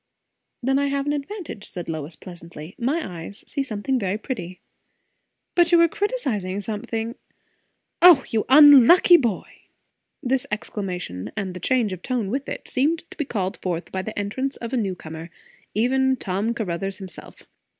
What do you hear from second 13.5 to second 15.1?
forth by the entrance of a new